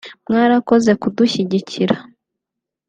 [0.27, 1.95] “Mwarakoze kudushyigikira